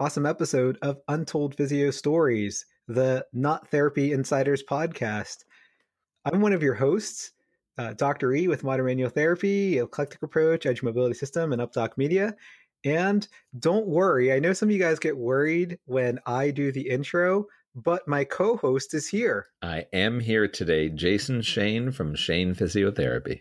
awesome 0.00 0.26
episode 0.26 0.78
of 0.80 1.00
Untold 1.08 1.56
Physio 1.56 1.90
Stories, 1.90 2.64
the 2.86 3.26
Not 3.32 3.68
Therapy 3.68 4.12
Insiders 4.12 4.62
podcast. 4.62 5.38
I'm 6.24 6.40
one 6.40 6.52
of 6.52 6.62
your 6.62 6.74
hosts, 6.74 7.32
uh, 7.78 7.94
Dr. 7.94 8.32
E 8.32 8.46
with 8.46 8.62
Modern 8.62 8.86
Manual 8.86 9.10
Therapy, 9.10 9.78
Eclectic 9.78 10.22
Approach, 10.22 10.66
Edge 10.66 10.84
Mobility 10.84 11.14
System, 11.14 11.52
and 11.52 11.60
UpDoc 11.60 11.96
Media. 11.96 12.36
And 12.84 13.26
don't 13.58 13.88
worry, 13.88 14.32
I 14.32 14.38
know 14.38 14.52
some 14.52 14.68
of 14.68 14.72
you 14.72 14.78
guys 14.78 15.00
get 15.00 15.16
worried 15.16 15.80
when 15.86 16.20
I 16.26 16.52
do 16.52 16.70
the 16.70 16.88
intro, 16.88 17.46
but 17.74 18.06
my 18.06 18.22
co 18.22 18.56
host 18.56 18.94
is 18.94 19.08
here. 19.08 19.46
I 19.62 19.86
am 19.92 20.20
here 20.20 20.46
today, 20.46 20.90
Jason 20.90 21.42
Shane 21.42 21.90
from 21.90 22.14
Shane 22.14 22.54
Physiotherapy. 22.54 23.40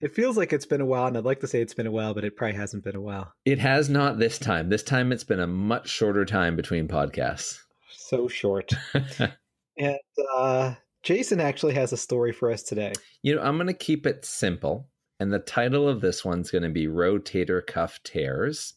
It 0.00 0.14
feels 0.14 0.36
like 0.36 0.52
it's 0.52 0.66
been 0.66 0.80
a 0.80 0.86
while, 0.86 1.06
and 1.06 1.16
I'd 1.16 1.24
like 1.24 1.40
to 1.40 1.46
say 1.46 1.60
it's 1.60 1.74
been 1.74 1.86
a 1.86 1.92
while, 1.92 2.14
but 2.14 2.24
it 2.24 2.36
probably 2.36 2.56
hasn't 2.56 2.84
been 2.84 2.96
a 2.96 3.00
while. 3.00 3.32
It 3.44 3.58
has 3.58 3.88
not 3.88 4.18
this 4.18 4.38
time. 4.38 4.68
This 4.68 4.82
time 4.82 5.12
it's 5.12 5.24
been 5.24 5.40
a 5.40 5.46
much 5.46 5.88
shorter 5.88 6.24
time 6.24 6.56
between 6.56 6.88
podcasts. 6.88 7.58
So 7.90 8.28
short. 8.28 8.72
and 9.78 9.98
uh, 10.36 10.74
Jason 11.02 11.40
actually 11.40 11.74
has 11.74 11.92
a 11.92 11.96
story 11.96 12.32
for 12.32 12.50
us 12.50 12.62
today. 12.62 12.92
You 13.22 13.36
know, 13.36 13.42
I'm 13.42 13.56
going 13.56 13.68
to 13.68 13.74
keep 13.74 14.06
it 14.06 14.24
simple. 14.24 14.88
And 15.20 15.32
the 15.32 15.38
title 15.38 15.88
of 15.88 16.00
this 16.00 16.24
one's 16.24 16.50
going 16.50 16.64
to 16.64 16.70
be 16.70 16.86
Rotator 16.86 17.64
Cuff 17.64 18.00
Tears. 18.02 18.74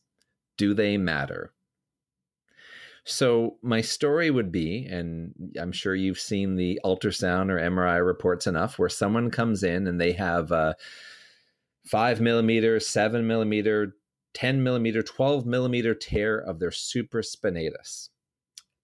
Do 0.58 0.74
they 0.74 0.98
matter? 0.98 1.52
So, 3.10 3.56
my 3.62 3.80
story 3.80 4.30
would 4.30 4.52
be, 4.52 4.86
and 4.86 5.34
I'm 5.58 5.72
sure 5.72 5.96
you've 5.96 6.20
seen 6.20 6.58
the 6.58 6.82
ultrasound 6.84 7.50
or 7.50 7.58
MRI 7.58 8.06
reports 8.06 8.48
enough, 8.48 8.78
where 8.78 8.90
someone 8.90 9.32
comes 9.32 9.64
in 9.64 9.88
and 9.88 10.00
they 10.00 10.12
have 10.12 10.52
a 10.52 10.76
five 11.86 12.20
millimeter, 12.20 12.82
seven 12.82 13.26
millimeter, 13.26 13.96
10 14.34 14.62
millimeter, 14.62 15.02
12 15.02 15.46
millimeter 15.46 15.96
tear 15.96 16.38
of 16.38 16.60
their 16.60 16.70
supraspinatus. 16.70 18.10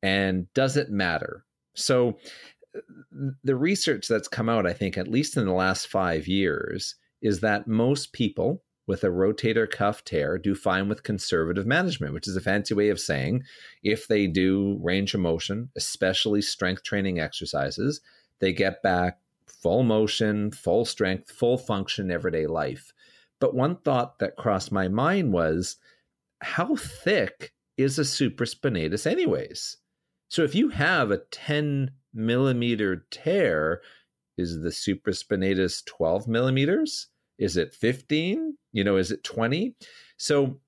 And 0.02 0.48
does 0.54 0.78
it 0.78 0.90
matter? 0.90 1.44
So, 1.76 2.18
the 3.44 3.58
research 3.58 4.08
that's 4.08 4.30
come 4.30 4.48
out, 4.48 4.66
I 4.66 4.72
think, 4.72 4.98
at 4.98 5.10
least 5.10 5.36
in 5.36 5.46
the 5.46 5.52
last 5.52 5.88
five 5.88 6.30
years, 6.30 6.96
is 7.22 7.42
that 7.42 7.68
most 7.68 8.14
people 8.14 8.63
with 8.86 9.04
a 9.04 9.08
rotator 9.08 9.70
cuff 9.70 10.04
tear 10.04 10.38
do 10.38 10.56
fine 10.56 10.90
with 10.90 11.04
conservative 11.04 11.66
management, 11.66 12.14
which 12.14 12.28
is 12.28 12.36
a 12.36 12.42
fancy 12.42 12.74
way 12.74 12.90
of 12.90 13.00
saying 13.00 13.44
if 13.82 14.08
they 14.08 14.28
do 14.28 14.80
range 14.82 15.14
of 15.14 15.22
motion, 15.22 15.70
especially 15.76 16.42
strength 16.42 16.84
training 16.84 17.20
exercises, 17.20 18.02
they 18.40 18.52
get 18.52 18.84
back 18.84 19.20
full 19.48 19.84
motion, 19.84 20.52
full 20.52 20.84
strength, 20.84 21.32
full 21.32 21.58
function 21.58 22.12
everyday 22.12 22.46
life. 22.46 22.94
But 23.40 23.56
one 23.56 23.78
thought 23.78 24.20
that 24.20 24.36
crossed 24.36 24.72
my 24.72 24.88
mind 24.88 25.32
was 25.32 25.78
how 26.42 26.76
thick 26.76 27.54
is 27.78 27.98
a 27.98 28.04
supraspinatus, 28.04 29.10
anyways? 29.10 29.78
So 30.28 30.44
if 30.44 30.56
you 30.56 30.70
have 30.70 31.12
a 31.12 31.20
10 31.32 31.92
millimeter 32.14 33.06
tear, 33.12 33.82
is 34.38 34.62
the 34.62 34.70
supraspinatus 34.70 35.86
12 35.86 36.28
millimeters? 36.28 37.08
Is 37.38 37.58
it 37.58 37.74
15? 37.74 38.58
You 38.72 38.84
know, 38.84 38.98
is 38.98 39.12
it 39.12 39.24
20? 39.24 39.76
So 40.18 40.60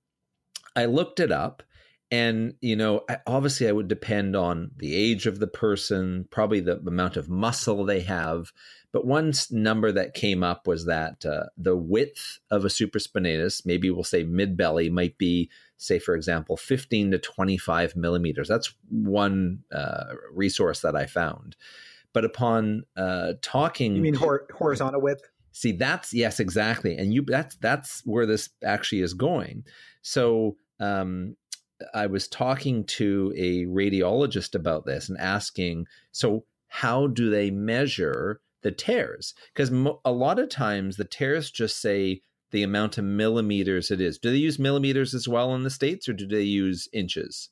I 0.76 0.86
looked 0.86 1.20
it 1.20 1.32
up 1.32 1.64
and 2.12 2.54
you 2.62 2.76
know 2.76 3.04
obviously 3.26 3.68
i 3.68 3.72
would 3.72 3.88
depend 3.88 4.36
on 4.36 4.72
the 4.78 4.96
age 4.96 5.26
of 5.26 5.40
the 5.40 5.48
person 5.48 6.28
probably 6.30 6.60
the 6.60 6.78
amount 6.86 7.18
of 7.18 7.30
muscle 7.30 7.84
they 7.84 8.02
have 8.02 8.52
but 8.92 9.06
one 9.06 9.34
number 9.52 9.92
that 9.92 10.14
came 10.14 10.44
up 10.44 10.68
was 10.68 10.86
that 10.86 11.26
uh, 11.26 11.46
the 11.58 11.76
width 11.76 12.40
of 12.52 12.64
a 12.64 12.70
supraspinatus 12.70 13.66
maybe 13.66 13.90
we'll 13.90 14.04
say 14.04 14.24
mid 14.24 14.56
belly 14.56 14.90
might 14.90 15.18
be 15.18 15.50
say 15.78 15.98
for 15.98 16.16
example 16.16 16.56
15 16.56 17.12
to 17.12 17.18
25 17.18 17.96
millimeters 17.96 18.48
that's 18.48 18.74
one 18.90 19.60
uh, 19.74 20.14
resource 20.32 20.82
that 20.82 20.96
i 20.96 21.06
found 21.08 21.56
but 22.14 22.24
upon 22.24 22.84
uh, 22.96 23.34
talking 23.42 23.96
you 23.96 24.02
mean 24.02 24.14
hor- 24.14 24.48
horizontal 24.54 25.02
width 25.02 25.32
see 25.56 25.72
that's 25.72 26.14
yes 26.14 26.40
exactly 26.40 26.98
and 26.98 27.14
you 27.14 27.24
that's 27.26 27.56
that's 27.56 28.02
where 28.06 28.26
this 28.26 28.50
actually 28.64 29.02
is 29.02 29.14
going 29.14 29.64
so 30.02 30.58
um, 30.80 31.36
I 31.94 32.08
was 32.08 32.28
talking 32.28 32.86
to 32.86 33.34
a 33.36 33.66
radiologist 33.66 34.56
about 34.56 34.86
this 34.86 35.10
and 35.10 35.18
asking, 35.18 35.88
so 36.12 36.46
how 36.68 37.08
do 37.08 37.30
they 37.30 37.52
measure 37.52 38.42
the 38.62 38.72
tears? 38.72 39.34
Because 39.54 39.72
mo- 39.72 40.00
a 40.06 40.12
lot 40.12 40.40
of 40.40 40.50
times 40.50 40.98
the 40.98 41.06
tears 41.06 41.52
just 41.52 41.82
say 41.82 42.22
the 42.52 42.64
amount 42.64 42.98
of 42.98 43.04
millimeters 43.04 43.92
it 43.92 44.00
is. 44.00 44.18
Do 44.18 44.32
they 44.32 44.38
use 44.38 44.60
millimeters 44.60 45.14
as 45.14 45.28
well 45.28 45.54
in 45.56 45.64
the 45.64 45.70
states, 45.70 46.08
or 46.08 46.14
do 46.14 46.28
they 46.28 46.44
use 46.44 46.88
inches? 46.94 47.50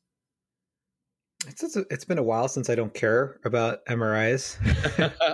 It's 1.46 1.76
it's 1.76 2.06
been 2.06 2.20
a 2.20 2.24
while 2.24 2.48
since 2.48 2.70
I 2.70 2.76
don't 2.76 2.94
care 2.94 3.40
about 3.44 3.86
MRIs. 3.88 4.58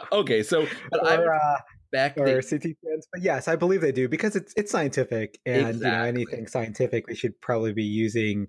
okay, 0.12 0.42
so 0.42 0.66
but 0.90 1.20
or, 1.20 1.34
uh, 1.34 1.58
back 1.92 2.18
or 2.18 2.26
the, 2.26 2.34
CT 2.34 2.76
scans, 2.78 3.08
but 3.12 3.22
yes, 3.22 3.48
I 3.48 3.56
believe 3.56 3.82
they 3.82 3.92
do 3.92 4.08
because 4.08 4.36
it's 4.36 4.54
it's 4.56 4.72
scientific, 4.72 5.40
and 5.46 5.70
exactly. 5.70 5.86
you 5.86 5.92
know 5.92 6.04
anything 6.04 6.48
scientific, 6.48 7.08
we 7.08 7.16
should 7.16 7.40
probably 7.42 7.74
be 7.74 7.84
using 7.84 8.48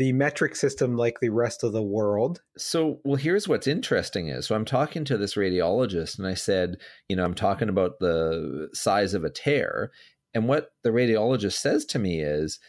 the 0.00 0.12
metric 0.14 0.56
system 0.56 0.96
like 0.96 1.20
the 1.20 1.28
rest 1.28 1.62
of 1.62 1.72
the 1.72 1.82
world. 1.82 2.40
So, 2.56 3.00
well, 3.04 3.16
here's 3.16 3.46
what's 3.46 3.66
interesting 3.66 4.28
is 4.28 4.46
so 4.46 4.54
I'm 4.54 4.64
talking 4.64 5.04
to 5.04 5.18
this 5.18 5.34
radiologist, 5.34 6.18
and 6.18 6.26
I 6.26 6.32
said, 6.32 6.78
you 7.08 7.16
know, 7.16 7.24
I'm 7.24 7.34
talking 7.34 7.68
about 7.68 7.98
the 8.00 8.70
size 8.72 9.12
of 9.12 9.24
a 9.24 9.30
tear. 9.30 9.90
And 10.32 10.48
what 10.48 10.70
the 10.84 10.90
radiologist 10.90 11.54
says 11.54 11.84
to 11.86 11.98
me 11.98 12.20
is 12.20 12.60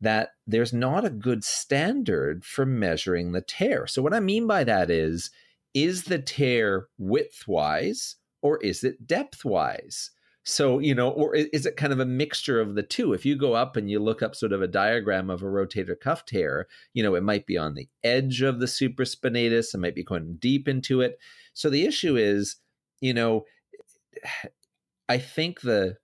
that 0.00 0.30
there's 0.46 0.72
not 0.72 1.04
a 1.04 1.10
good 1.10 1.44
standard 1.44 2.44
for 2.44 2.66
measuring 2.66 3.30
the 3.30 3.42
tear. 3.42 3.86
So, 3.86 4.02
what 4.02 4.12
I 4.12 4.18
mean 4.18 4.48
by 4.48 4.64
that 4.64 4.90
is, 4.90 5.30
is 5.74 6.04
the 6.04 6.18
tear 6.18 6.88
widthwise 7.00 8.16
or 8.42 8.58
is 8.58 8.84
it 8.84 9.06
depthwise? 9.06 10.10
So, 10.44 10.80
you 10.80 10.94
know, 10.94 11.08
or 11.08 11.36
is 11.36 11.66
it 11.66 11.76
kind 11.76 11.92
of 11.92 12.00
a 12.00 12.04
mixture 12.04 12.60
of 12.60 12.74
the 12.74 12.82
two? 12.82 13.12
If 13.12 13.24
you 13.24 13.36
go 13.36 13.54
up 13.54 13.76
and 13.76 13.88
you 13.88 14.00
look 14.00 14.22
up 14.22 14.34
sort 14.34 14.52
of 14.52 14.60
a 14.60 14.66
diagram 14.66 15.30
of 15.30 15.42
a 15.42 15.46
rotator 15.46 15.98
cuff 15.98 16.24
tear, 16.26 16.66
you 16.94 17.02
know, 17.02 17.14
it 17.14 17.22
might 17.22 17.46
be 17.46 17.56
on 17.56 17.74
the 17.74 17.88
edge 18.02 18.42
of 18.42 18.58
the 18.58 18.66
supraspinatus, 18.66 19.72
it 19.72 19.78
might 19.78 19.94
be 19.94 20.02
going 20.02 20.38
deep 20.40 20.66
into 20.66 21.00
it. 21.00 21.18
So 21.54 21.70
the 21.70 21.84
issue 21.84 22.16
is, 22.16 22.56
you 23.00 23.14
know, 23.14 23.44
I 25.08 25.18
think 25.18 25.60
the 25.60 25.98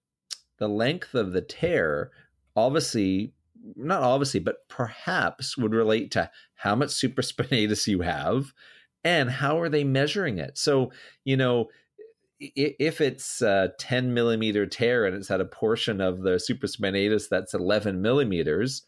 the 0.58 0.68
length 0.68 1.14
of 1.14 1.32
the 1.32 1.40
tear 1.40 2.10
obviously 2.56 3.32
not 3.76 4.02
obviously, 4.02 4.40
but 4.40 4.68
perhaps 4.68 5.56
would 5.58 5.74
relate 5.74 6.10
to 6.12 6.30
how 6.54 6.74
much 6.74 6.90
supraspinatus 6.90 7.86
you 7.86 8.02
have 8.02 8.52
and 9.04 9.30
how 9.30 9.60
are 9.60 9.68
they 9.68 9.84
measuring 9.84 10.38
it. 10.38 10.58
So, 10.58 10.92
you 11.24 11.36
know, 11.36 11.68
if 12.40 13.00
it's 13.00 13.42
a 13.42 13.72
10 13.78 14.14
millimeter 14.14 14.66
tear 14.66 15.06
and 15.06 15.16
it's 15.16 15.30
at 15.30 15.40
a 15.40 15.44
portion 15.44 16.00
of 16.00 16.22
the 16.22 16.36
supraspinatus 16.36 17.28
that's 17.28 17.54
11 17.54 18.00
millimeters, 18.00 18.84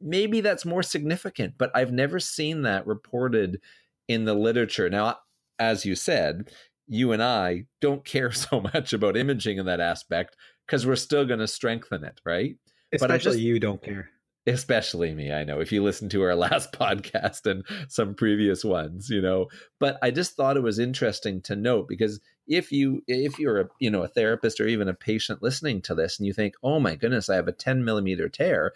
maybe 0.00 0.40
that's 0.40 0.64
more 0.64 0.82
significant. 0.82 1.54
But 1.58 1.70
I've 1.74 1.92
never 1.92 2.18
seen 2.18 2.62
that 2.62 2.86
reported 2.86 3.60
in 4.08 4.24
the 4.24 4.34
literature. 4.34 4.88
Now, 4.88 5.18
as 5.58 5.84
you 5.84 5.94
said, 5.94 6.50
you 6.86 7.12
and 7.12 7.22
I 7.22 7.64
don't 7.80 8.04
care 8.04 8.32
so 8.32 8.60
much 8.60 8.92
about 8.92 9.16
imaging 9.16 9.58
in 9.58 9.66
that 9.66 9.80
aspect 9.80 10.36
because 10.66 10.86
we're 10.86 10.96
still 10.96 11.26
going 11.26 11.40
to 11.40 11.48
strengthen 11.48 12.04
it, 12.04 12.20
right? 12.24 12.56
Especially 12.92 13.08
but 13.08 13.14
I 13.14 13.18
just, 13.18 13.38
you 13.38 13.58
don't 13.58 13.82
care 13.82 14.10
especially 14.46 15.14
me 15.14 15.32
i 15.32 15.44
know 15.44 15.60
if 15.60 15.72
you 15.72 15.82
listen 15.82 16.08
to 16.08 16.22
our 16.22 16.34
last 16.44 16.72
podcast 16.72 17.46
and 17.50 17.64
some 17.88 18.14
previous 18.14 18.64
ones 18.64 19.08
you 19.10 19.20
know. 19.20 19.48
But 19.78 19.98
i 20.02 20.10
just 20.10 20.36
thought 20.36 20.56
it 20.56 20.62
was 20.62 20.78
interesting 20.78 21.40
to 21.42 21.56
note 21.56 21.88
because 21.88 22.20
if 22.46 22.72
you 22.72 23.02
if 23.06 23.38
you're 23.38 23.60
a 23.60 23.68
you 23.78 23.90
know 23.90 24.02
a 24.02 24.08
therapist 24.08 24.60
or 24.60 24.66
even 24.66 24.88
a 24.88 24.94
patient 24.94 25.42
listening 25.42 25.80
to 25.82 25.94
this 25.94 26.18
and 26.18 26.26
you 26.26 26.32
think 26.32 26.54
oh 26.62 26.78
my 26.78 26.94
goodness 26.94 27.30
i 27.30 27.36
have 27.36 27.48
a 27.48 27.52
10 27.52 27.84
millimeter 27.84 28.28
tear 28.28 28.72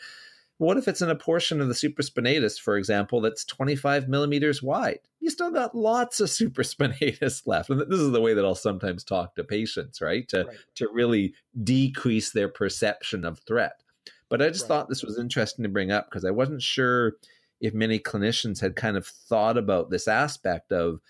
what 0.59 0.77
if 0.77 0.89
it's 0.89 1.01
in 1.01 1.09
a 1.09 1.15
portion 1.15 1.61
of 1.61 1.69
the 1.69 1.75
supraspinatus 1.75 2.61
for 2.61 2.77
example 2.77 3.21
that's 3.21 3.45
25 3.45 4.09
millimeters 4.09 4.63
wide? 4.63 4.99
You 5.21 5.31
still 5.31 5.53
got 5.53 5.75
lots 5.75 6.21
of 6.21 6.29
supraspinatus 6.29 7.47
left. 7.47 7.71
And 7.71 7.81
this 7.81 8.01
is 8.01 8.11
the 8.11 8.21
way 8.21 8.35
that 8.35 8.45
i'll 8.45 8.55
sometimes 8.55 9.05
talk 9.05 9.35
to 9.37 9.45
patients 9.45 10.01
right 10.01 10.29
to 10.29 10.45
right. 10.45 10.57
to 10.75 10.89
really 10.93 11.35
decrease 11.63 12.33
their 12.33 12.49
perception 12.49 13.25
of 13.25 13.39
threat 13.41 13.83
but 14.29 14.43
I 14.43 14.49
just 14.49 14.63
right. 14.63 14.69
thought 14.69 14.89
this 14.89 15.03
was 15.03 15.19
interesting 15.19 15.63
to 15.63 15.69
bring 15.69 15.91
up 15.91 16.09
because 16.09 16.25
I 16.25 16.31
wasn't 16.31 16.63
sure 16.63 17.15
if 17.61 17.75
many 17.75 17.99
clinicians 17.99 18.61
had 18.61 18.77
kind 18.77 18.97
of 18.97 19.07
thought 19.07 19.57
about 19.57 19.91
this 19.91 20.07
aspect 20.07 20.73
of, 20.73 21.01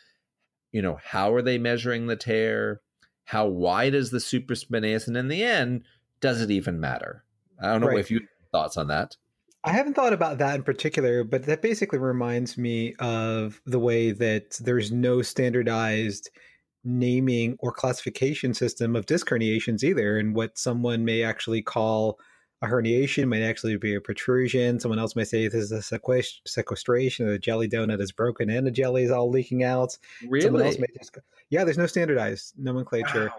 you 0.72 0.82
know, 0.82 0.98
how 1.02 1.32
are 1.34 1.42
they 1.42 1.58
measuring 1.58 2.06
the 2.06 2.16
tear? 2.16 2.80
How 3.24 3.46
wide 3.46 3.94
is 3.94 4.10
the 4.10 4.18
supraspinatus? 4.18 5.06
And 5.06 5.16
in 5.16 5.28
the 5.28 5.42
end, 5.42 5.84
does 6.20 6.40
it 6.40 6.50
even 6.50 6.80
matter? 6.80 7.24
I 7.60 7.66
don't 7.66 7.80
know 7.80 7.88
right. 7.88 7.98
if 7.98 8.10
you 8.10 8.20
have 8.20 8.28
thoughts 8.50 8.76
on 8.76 8.88
that. 8.88 9.16
I 9.64 9.72
haven't 9.72 9.94
thought 9.94 10.12
about 10.12 10.38
that 10.38 10.54
in 10.54 10.62
particular, 10.62 11.24
but 11.24 11.44
that 11.44 11.62
basically 11.62 11.98
reminds 11.98 12.56
me 12.56 12.94
of 13.00 13.60
the 13.66 13.78
way 13.78 14.12
that 14.12 14.52
there's 14.60 14.92
no 14.92 15.20
standardized 15.20 16.30
naming 16.84 17.56
or 17.58 17.72
classification 17.72 18.54
system 18.54 18.94
of 18.94 19.04
disc 19.04 19.28
herniations 19.28 19.82
either, 19.82 20.16
and 20.16 20.34
what 20.34 20.56
someone 20.56 21.04
may 21.04 21.22
actually 21.22 21.60
call 21.60 22.18
a 22.60 22.66
herniation 22.66 23.28
might 23.28 23.42
actually 23.42 23.76
be 23.76 23.94
a 23.94 24.00
protrusion. 24.00 24.80
Someone 24.80 24.98
else 24.98 25.14
might 25.14 25.28
say 25.28 25.46
this 25.46 25.70
is 25.70 25.72
a 25.72 25.78
sequest- 25.78 26.40
sequestration, 26.46 27.26
the 27.26 27.38
jelly 27.38 27.68
donut 27.68 28.00
is 28.00 28.10
broken 28.10 28.50
and 28.50 28.66
the 28.66 28.70
jelly 28.70 29.04
is 29.04 29.10
all 29.10 29.30
leaking 29.30 29.62
out. 29.62 29.96
Really? 30.26 30.44
Someone 30.44 30.62
else 30.62 30.78
may 30.78 30.86
just 30.96 31.12
go, 31.12 31.20
yeah, 31.50 31.64
there's 31.64 31.78
no 31.78 31.86
standardized 31.86 32.54
nomenclature. 32.58 33.30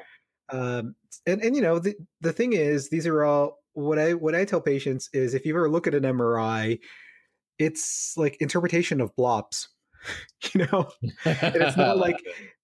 Wow. 0.51 0.79
Um, 0.79 0.95
and, 1.27 1.41
and 1.41 1.55
you 1.55 1.61
know, 1.61 1.79
the, 1.79 1.95
the 2.21 2.33
thing 2.33 2.53
is, 2.53 2.89
these 2.89 3.05
are 3.05 3.23
all 3.23 3.59
what 3.73 3.99
I 3.99 4.13
what 4.13 4.35
I 4.35 4.45
tell 4.45 4.61
patients 4.61 5.09
is 5.13 5.33
if 5.33 5.45
you 5.45 5.53
ever 5.55 5.69
look 5.69 5.87
at 5.87 5.95
an 5.95 6.03
MRI, 6.03 6.79
it's 7.59 8.13
like 8.17 8.37
interpretation 8.39 9.01
of 9.01 9.15
blobs. 9.15 9.69
you 10.53 10.65
know, 10.65 10.89
and 11.25 11.55
it's 11.55 11.77
not 11.77 11.97
like 12.05 12.17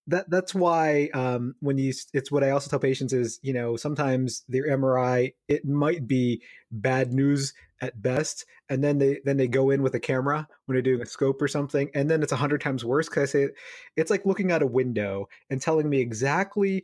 that 0.07 0.29
that's 0.29 0.53
why 0.53 1.09
um, 1.13 1.55
when 1.59 1.77
you 1.77 1.93
it's 2.13 2.31
what 2.31 2.43
I 2.43 2.51
also 2.51 2.69
tell 2.69 2.79
patients 2.79 3.13
is 3.13 3.39
you 3.41 3.53
know 3.53 3.75
sometimes 3.75 4.43
their 4.47 4.67
MRI 4.77 5.33
it 5.47 5.65
might 5.65 6.07
be 6.07 6.41
bad 6.71 7.11
news 7.11 7.53
at 7.81 8.01
best 8.01 8.45
and 8.69 8.83
then 8.83 8.99
they 8.99 9.19
then 9.25 9.37
they 9.37 9.47
go 9.47 9.69
in 9.69 9.81
with 9.81 9.95
a 9.95 9.99
camera 9.99 10.47
when 10.65 10.75
they're 10.75 10.81
doing 10.81 11.01
a 11.01 11.05
scope 11.05 11.41
or 11.41 11.47
something 11.47 11.89
and 11.93 12.09
then 12.09 12.21
it's 12.23 12.31
a 12.31 12.37
hundred 12.37 12.61
times 12.61 12.85
worse 12.85 13.09
because 13.09 13.23
I 13.23 13.31
say 13.31 13.49
it's 13.95 14.11
like 14.11 14.25
looking 14.25 14.51
out 14.51 14.61
a 14.61 14.67
window 14.67 15.27
and 15.49 15.61
telling 15.61 15.89
me 15.89 15.99
exactly 15.99 16.83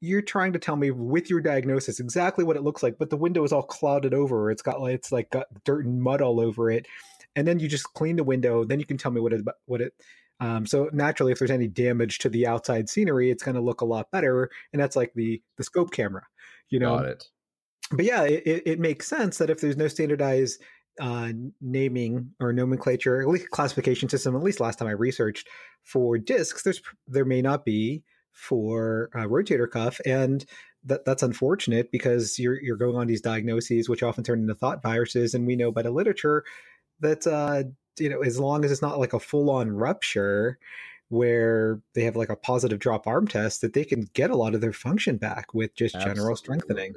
you're 0.00 0.22
trying 0.22 0.54
to 0.54 0.58
tell 0.58 0.76
me 0.76 0.90
with 0.90 1.28
your 1.28 1.40
diagnosis 1.40 2.00
exactly 2.00 2.44
what 2.44 2.56
it 2.56 2.62
looks 2.62 2.82
like 2.82 2.98
but 2.98 3.10
the 3.10 3.16
window 3.16 3.44
is 3.44 3.52
all 3.52 3.62
clouded 3.62 4.14
over 4.14 4.50
it's 4.50 4.62
got 4.62 4.80
like 4.80 4.94
it's 4.94 5.12
like 5.12 5.30
got 5.30 5.46
dirt 5.64 5.84
and 5.84 6.02
mud 6.02 6.22
all 6.22 6.40
over 6.40 6.70
it 6.70 6.86
and 7.36 7.46
then 7.46 7.58
you 7.58 7.68
just 7.68 7.92
clean 7.92 8.16
the 8.16 8.24
window 8.24 8.64
then 8.64 8.80
you 8.80 8.86
can 8.86 8.96
tell 8.96 9.12
me 9.12 9.20
what 9.20 9.32
it 9.32 9.42
what 9.66 9.80
it 9.80 9.94
um, 10.42 10.66
so 10.66 10.90
naturally, 10.92 11.30
if 11.30 11.38
there's 11.38 11.52
any 11.52 11.68
damage 11.68 12.18
to 12.18 12.28
the 12.28 12.48
outside 12.48 12.88
scenery, 12.88 13.30
it's 13.30 13.44
going 13.44 13.54
to 13.54 13.60
look 13.60 13.80
a 13.80 13.84
lot 13.84 14.10
better, 14.10 14.50
and 14.72 14.82
that's 14.82 14.96
like 14.96 15.12
the 15.14 15.40
the 15.56 15.62
scope 15.62 15.92
camera, 15.92 16.22
you 16.68 16.80
know. 16.80 16.96
Got 16.96 17.06
it. 17.06 17.24
But 17.92 18.04
yeah, 18.06 18.24
it, 18.24 18.62
it 18.66 18.80
makes 18.80 19.06
sense 19.06 19.38
that 19.38 19.50
if 19.50 19.60
there's 19.60 19.76
no 19.76 19.86
standardized 19.86 20.60
uh, 21.00 21.30
naming 21.60 22.32
or 22.40 22.52
nomenclature, 22.52 23.20
at 23.20 23.28
least 23.28 23.50
classification 23.50 24.08
system, 24.08 24.34
at 24.34 24.42
least 24.42 24.58
last 24.58 24.80
time 24.80 24.88
I 24.88 24.92
researched 24.92 25.48
for 25.84 26.18
discs, 26.18 26.64
there's 26.64 26.82
there 27.06 27.24
may 27.24 27.40
not 27.40 27.64
be 27.64 28.02
for 28.32 29.10
a 29.14 29.28
rotator 29.28 29.70
cuff, 29.70 30.00
and 30.04 30.44
that 30.84 31.04
that's 31.04 31.22
unfortunate 31.22 31.92
because 31.92 32.36
you're 32.36 32.60
you're 32.60 32.76
going 32.76 32.96
on 32.96 33.06
these 33.06 33.20
diagnoses, 33.20 33.88
which 33.88 34.02
often 34.02 34.24
turn 34.24 34.40
into 34.40 34.56
thought 34.56 34.82
viruses, 34.82 35.34
and 35.34 35.46
we 35.46 35.54
know 35.54 35.70
by 35.70 35.82
the 35.82 35.92
literature 35.92 36.42
that 36.98 37.28
uh, 37.28 37.62
you 37.98 38.08
know, 38.08 38.20
as 38.20 38.38
long 38.38 38.64
as 38.64 38.72
it's 38.72 38.82
not 38.82 38.98
like 38.98 39.12
a 39.12 39.20
full 39.20 39.50
on 39.50 39.70
rupture 39.70 40.58
where 41.08 41.80
they 41.94 42.04
have 42.04 42.16
like 42.16 42.30
a 42.30 42.36
positive 42.36 42.78
drop 42.78 43.06
arm 43.06 43.28
test, 43.28 43.60
that 43.60 43.74
they 43.74 43.84
can 43.84 44.08
get 44.14 44.30
a 44.30 44.36
lot 44.36 44.54
of 44.54 44.60
their 44.60 44.72
function 44.72 45.18
back 45.18 45.52
with 45.52 45.74
just 45.74 45.94
Absolutely. 45.94 46.20
general 46.20 46.36
strengthening. 46.36 46.94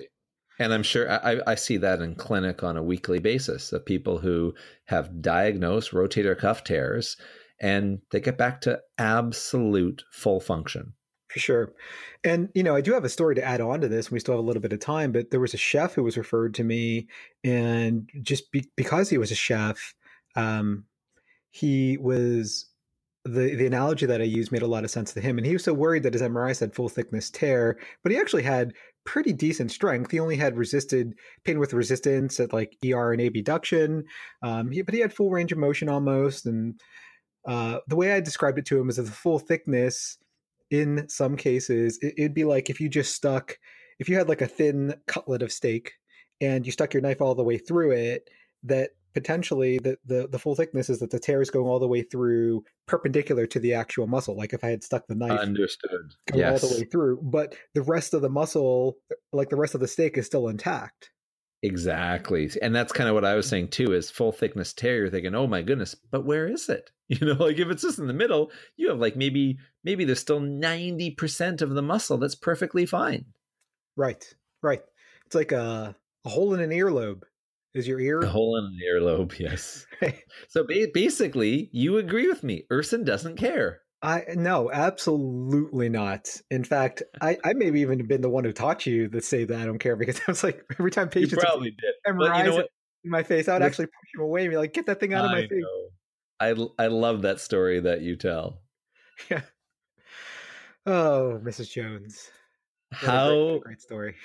And 0.57 0.74
I'm 0.74 0.83
sure 0.83 1.12
I, 1.12 1.42
I, 1.45 1.56
see 1.56 1.75
that 1.77 2.01
in 2.01 2.15
clinic 2.15 2.63
on 2.63 2.77
a 2.77 2.83
weekly 2.83 3.19
basis 3.19 3.74
of 3.74 3.86
people 3.86 4.19
who 4.19 4.53
have 4.86 5.21
diagnosed 5.21 5.92
rotator 5.92 6.38
cuff 6.38 6.63
tears 6.63 7.18
and 7.59 8.00
they 8.12 8.21
get 8.21 8.38
back 8.38 8.62
to 8.62 8.80
absolute 8.97 10.03
full 10.12 10.39
function. 10.39 10.94
For 11.27 11.39
sure. 11.39 11.74
And, 12.24 12.50
you 12.53 12.63
know, 12.63 12.75
I 12.75 12.80
do 12.80 12.94
have 12.94 13.03
a 13.03 13.09
story 13.09 13.36
to 13.36 13.44
add 13.44 13.59
on 13.59 13.81
to 13.81 13.89
this. 13.89 14.07
And 14.07 14.13
we 14.13 14.19
still 14.19 14.36
have 14.36 14.44
a 14.44 14.47
little 14.47 14.62
bit 14.62 14.71
of 14.71 14.80
time, 14.80 15.12
but 15.12 15.31
there 15.31 15.42
was 15.42 15.53
a 15.53 15.57
chef 15.57 15.94
who 15.94 16.03
was 16.03 16.18
referred 16.18 16.53
to 16.53 16.63
me. 16.63 17.07
And 17.44 18.09
just 18.21 18.51
be, 18.53 18.69
because 18.77 19.09
he 19.09 19.18
was 19.18 19.31
a 19.31 19.36
chef, 19.36 19.94
um, 20.36 20.86
he 21.52 21.98
was 21.98 22.68
the 23.24 23.56
the 23.56 23.66
analogy 23.66 24.06
that 24.06 24.22
I 24.22 24.26
used 24.26 24.52
made 24.52 24.62
a 24.62 24.68
lot 24.68 24.84
of 24.84 24.92
sense 24.92 25.14
to 25.14 25.22
him, 25.22 25.38
and 25.38 25.48
he 25.48 25.54
was 25.54 25.64
so 25.64 25.74
worried 25.74 26.04
that 26.04 26.14
his 26.14 26.22
MRI 26.22 26.56
said 26.56 26.76
full 26.76 26.90
thickness 26.90 27.30
tear, 27.30 27.78
but 28.04 28.12
he 28.12 28.18
actually 28.18 28.44
had 28.44 28.74
pretty 29.06 29.32
decent 29.32 29.72
strength. 29.72 30.12
He 30.12 30.20
only 30.20 30.36
had 30.36 30.58
resisted 30.58 31.14
pain 31.44 31.60
with 31.60 31.74
resistance 31.74 32.40
at 32.40 32.54
like 32.54 32.76
ER 32.86 33.14
and 33.14 33.22
abduction, 33.22 34.04
um, 34.42 34.72
he, 34.72 34.82
but 34.82 34.94
he 34.94 35.00
had 35.00 35.14
full 35.14 35.30
range 35.30 35.52
of 35.52 35.58
motion 35.58 35.88
almost. 35.88 36.46
And 36.46 36.80
uh, 37.48 37.80
the 37.88 37.96
way 37.96 38.12
I 38.12 38.20
described 38.20 38.60
it 38.60 38.66
to 38.68 38.80
him 38.80 38.90
is 38.90 38.98
that 38.98 39.04
the 39.04 39.12
full 39.12 39.40
thickness, 39.40 40.18
in 40.72 41.08
some 41.08 41.38
cases, 41.38 41.98
it, 42.02 42.16
it'd 42.18 42.34
be 42.34 42.44
like 42.44 42.70
if 42.70 42.81
you 42.81 42.90
just 42.90 43.16
stuck, 43.16 43.58
if 44.00 44.10
you 44.10 44.18
had 44.18 44.28
like 44.28 44.42
a 44.42 44.48
thin 44.48 44.96
cutlet 45.08 45.42
of 45.42 45.52
steak 45.52 45.94
and 46.42 46.66
you 46.66 46.72
stuck 46.72 46.94
your 46.94 47.02
knife 47.02 47.22
all 47.22 47.36
the 47.36 47.44
way 47.44 47.58
through 47.58 47.92
it, 47.92 48.30
that 48.64 48.90
potentially 49.16 49.80
the, 49.80 49.98
the 50.06 50.28
the 50.28 50.38
full 50.38 50.56
thickness 50.56 50.90
is 50.90 51.00
that 51.00 51.10
the 51.10 51.18
tear 51.18 51.42
is 51.42 51.50
going 51.50 51.66
all 51.66 51.80
the 51.80 51.88
way 51.88 52.04
through 52.04 52.64
perpendicular 52.86 53.48
to 53.48 53.60
the 53.60 53.74
actual 53.74 54.06
muscle. 54.06 54.38
Like 54.38 54.54
if 54.54 54.64
i 54.64 54.68
had 54.68 54.84
stuck 54.84 55.08
the 55.08 55.16
knife 55.16 55.40
understood. 55.40 56.14
going 56.28 56.42
yes. 56.42 56.62
all 56.64 56.70
the 56.70 56.76
way 56.76 56.84
through 56.84 57.22
but 57.24 57.56
the 57.74 57.82
rest 57.82 58.14
of 58.14 58.22
the 58.22 58.30
muscle 58.30 58.98
like 59.32 59.50
the 59.50 59.56
rest 59.56 59.74
of 59.74 59.80
the 59.82 59.88
steak 59.88 60.18
is 60.18 60.28
still 60.28 60.50
intact. 60.50 61.10
Exactly. 61.64 62.52
And 62.62 62.76
that's 62.76 62.92
kind 62.92 63.10
of 63.10 63.16
what 63.16 63.26
i 63.26 63.34
was 63.34 63.48
saying 63.48 63.70
too 63.70 63.94
is 63.94 64.12
full 64.12 64.34
thickness 64.34 64.74
tear 64.74 64.98
you're 64.98 65.10
thinking 65.10 65.34
oh 65.34 65.48
my 65.48 65.62
goodness 65.62 65.96
but 66.12 66.26
where 66.26 66.48
is 66.48 66.70
it? 66.70 66.92
You 67.08 67.20
know 67.20 67.34
like 67.34 67.60
if 67.60 67.70
it's 67.70 67.84
just 67.84 68.00
in 68.00 68.08
the 68.08 68.14
middle 68.14 68.52
you 68.78 68.90
have 68.90 69.00
like 69.00 69.16
maybe 69.16 69.58
maybe 69.84 70.06
there's 70.06 70.20
still 70.20 70.42
90% 70.42 71.62
of 71.62 71.70
the 71.70 71.84
muscle 71.84 72.18
that's 72.18 72.36
perfectly 72.36 72.86
fine. 72.86 73.26
Right 73.96 74.26
right. 74.62 74.82
It's 75.26 75.36
like 75.36 75.54
a, 75.54 75.96
a 76.26 76.30
hole 76.30 76.54
in 76.54 76.60
an 76.60 76.72
earlobe 76.72 77.22
is 77.75 77.88
your 77.88 78.00
ear? 78.00 78.22
A 78.22 78.27
hole 78.27 78.57
in 78.57 78.66
an 78.66 78.80
earlobe, 78.83 79.38
yes. 79.39 79.86
so 80.48 80.63
ba- 80.66 80.88
basically, 80.94 81.69
you 81.72 81.98
agree 81.98 82.27
with 82.27 82.44
me. 82.44 82.66
Erson 82.72 83.04
doesn't 83.04 83.36
care. 83.36 83.81
I 84.01 84.24
no, 84.36 84.72
absolutely 84.72 85.89
not. 85.89 86.30
In 86.51 86.63
fact, 86.63 87.01
I, 87.22 87.38
I 87.44 87.54
maybe 87.54 87.81
even 87.81 88.06
been 88.06 88.22
the 88.22 88.30
one 88.30 88.44
who 88.44 88.51
taught 88.51 88.86
you 88.86 89.07
to 89.07 89.22
say 89.22 89.45
that 89.45 89.60
I 89.60 89.66
don't 89.66 89.80
care 89.80 89.95
because 89.95 90.19
I 90.19 90.24
was 90.27 90.44
like 90.44 90.63
every 90.80 90.92
time 90.92 91.10
patients 91.10 91.33
you 91.33 91.38
probably 91.38 91.72
did. 91.72 91.94
You 92.07 92.13
know 92.13 92.63
in 93.06 93.12
my 93.12 93.24
face, 93.24 93.48
I 93.48 93.54
would 93.54 93.62
actually 93.62 93.86
push 93.86 94.10
him 94.16 94.21
away 94.21 94.42
and 94.42 94.51
be 94.51 94.57
like, 94.57 94.74
"Get 94.74 94.88
that 94.88 95.00
thing 95.00 95.13
out 95.13 95.25
of 95.25 95.31
my 95.31 95.39
I 95.39 95.48
face." 95.48 95.62
Know. 95.62 96.68
I 96.80 96.83
I 96.83 96.88
love 96.88 97.21
that 97.21 97.39
story 97.39 97.80
that 97.80 98.01
you 98.01 98.16
tell. 98.16 98.62
Yeah. 99.30 99.42
Oh, 100.85 101.40
Mrs. 101.44 101.71
Jones. 101.71 102.30
How 102.92 103.30
great, 103.30 103.61
great 103.61 103.81
story. 103.81 104.16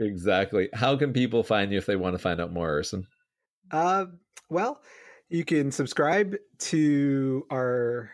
Exactly. 0.00 0.68
How 0.74 0.96
can 0.96 1.12
people 1.12 1.42
find 1.42 1.70
you 1.72 1.78
if 1.78 1.86
they 1.86 1.96
want 1.96 2.14
to 2.14 2.18
find 2.18 2.40
out 2.40 2.52
more, 2.52 2.80
Erson? 2.80 3.06
Uh, 3.70 4.06
well, 4.50 4.82
you 5.28 5.44
can 5.44 5.70
subscribe 5.70 6.36
to 6.58 7.46
our 7.50 8.10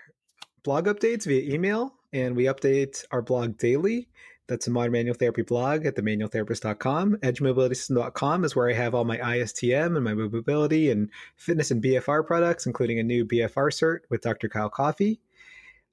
blog 0.63 0.87
updates 0.87 1.27
via 1.27 1.53
email, 1.53 1.95
and 2.13 2.37
we 2.37 2.45
update 2.45 3.05
our 3.11 3.23
blog 3.23 3.57
daily. 3.57 4.09
That's 4.47 4.67
a 4.67 4.71
modern 4.71 4.93
manual 4.93 5.15
therapy 5.15 5.43
blog 5.43 5.87
at 5.87 5.95
themanualtherapist.com. 5.95 7.19
Edgemobilitysystem.com 7.19 8.45
is 8.45 8.57
where 8.57 8.69
I 8.69 8.73
have 8.73 8.97
all 8.97 9.05
my 9.05 9.19
ISTM 9.19 9.95
and 9.95 10.05
my 10.05 10.13
mobility 10.13 10.91
and 10.91 11.09
fitness 11.37 11.71
and 11.71 11.83
BFR 11.83 12.27
products, 12.27 12.67
including 12.67 12.99
a 12.99 13.05
new 13.05 13.25
BFR 13.25 13.71
cert 13.71 14.01
with 14.11 14.23
Dr. 14.23 14.49
Kyle 14.49 14.69
Coffey. 14.69 15.21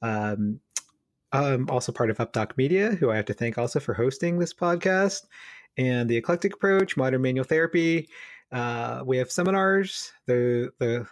Um, 0.02 0.60
I'm 1.32 1.70
also 1.70 1.92
part 1.92 2.10
of 2.10 2.18
UpDoc 2.18 2.58
Media, 2.58 2.92
who 2.92 3.12
I 3.12 3.16
have 3.16 3.26
to 3.26 3.34
thank 3.34 3.60
also 3.60 3.80
for 3.80 3.94
hosting 3.94 4.40
this 4.40 4.56
podcast 4.56 5.26
and 5.78 6.10
the 6.10 6.18
eclectic 6.18 6.54
approach, 6.54 6.98
modern 6.98 7.22
manual 7.22 7.46
therapy. 7.46 8.10
Uh, 8.52 9.04
we 9.06 9.18
have 9.18 9.32
seminars. 9.32 10.12
The 10.26 10.72
the 10.80 11.08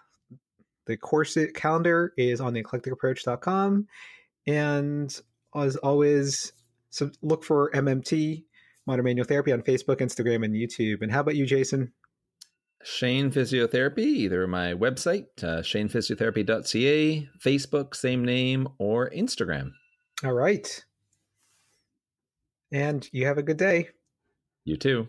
the 0.86 0.98
course 0.98 1.38
calendar 1.53 2.13
is 2.17 2.41
on 2.41 2.53
the 2.53 2.63
eclecticapproach.com. 2.63 3.88
And 4.48 5.22
as 5.55 5.75
always, 5.77 6.53
so 6.91 7.10
look 7.22 7.43
for 7.43 7.72
MMT, 7.72 8.43
Modern 8.86 9.05
Manual 9.05 9.25
Therapy, 9.25 9.51
on 9.51 9.63
Facebook, 9.63 9.98
Instagram, 9.98 10.45
and 10.45 10.53
YouTube. 10.53 11.01
And 11.01 11.12
how 11.12 11.22
about 11.22 11.36
you, 11.36 11.45
Jason? 11.45 11.91
Shane 12.84 13.31
Physiotherapy, 13.31 13.98
either 13.98 14.45
my 14.45 14.74
website, 14.74 15.25
uh, 15.43 15.63
shanephysiotherapy.ca, 15.63 17.29
Facebook, 17.43 17.95
same 17.95 18.24
name, 18.24 18.67
or 18.77 19.10
Instagram. 19.10 19.72
All 20.24 20.34
right. 20.34 20.86
And 22.72 23.10
you 23.12 23.25
have 23.25 23.39
a 23.39 23.43
good 23.43 23.57
day. 23.57 23.89
You 24.65 24.75
too. 24.75 25.07